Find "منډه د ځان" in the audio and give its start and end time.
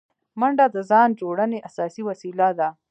0.39-1.09